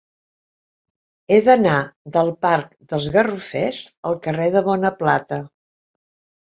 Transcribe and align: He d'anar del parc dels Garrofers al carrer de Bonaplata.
He 1.29 1.37
d'anar 1.49 1.75
del 2.17 2.33
parc 2.47 2.73
dels 2.95 3.07
Garrofers 3.19 3.87
al 4.13 4.21
carrer 4.27 4.53
de 4.59 4.69
Bonaplata. 4.73 5.45